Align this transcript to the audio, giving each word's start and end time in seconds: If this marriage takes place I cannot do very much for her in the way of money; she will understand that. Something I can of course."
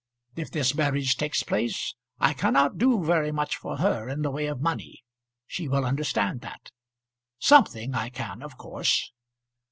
If 0.35 0.49
this 0.49 0.73
marriage 0.73 1.15
takes 1.15 1.43
place 1.43 1.93
I 2.19 2.33
cannot 2.33 2.79
do 2.79 3.03
very 3.05 3.31
much 3.31 3.55
for 3.55 3.77
her 3.77 4.09
in 4.09 4.23
the 4.23 4.31
way 4.31 4.47
of 4.47 4.59
money; 4.59 5.03
she 5.45 5.67
will 5.67 5.85
understand 5.85 6.41
that. 6.41 6.71
Something 7.37 7.93
I 7.93 8.09
can 8.09 8.41
of 8.41 8.57
course." 8.57 9.11